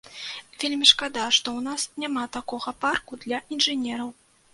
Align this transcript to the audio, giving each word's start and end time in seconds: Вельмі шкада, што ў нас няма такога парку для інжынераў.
Вельмі 0.61 0.85
шкада, 0.91 1.25
што 1.37 1.47
ў 1.57 1.59
нас 1.67 1.85
няма 2.03 2.23
такога 2.37 2.73
парку 2.87 3.21
для 3.27 3.43
інжынераў. 3.57 4.09